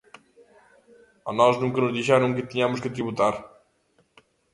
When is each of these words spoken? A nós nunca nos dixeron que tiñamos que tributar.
A 1.29 1.31
nós 1.39 1.55
nunca 1.61 1.79
nos 1.81 1.95
dixeron 1.97 2.35
que 2.35 2.47
tiñamos 2.51 2.81
que 2.83 2.93
tributar. 2.95 3.35